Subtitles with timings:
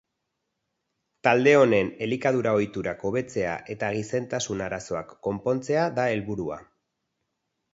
[1.27, 6.59] Talde honen elikadura-ohiturak hobetzea eta gizentasun arazoak konpontzea da helburua.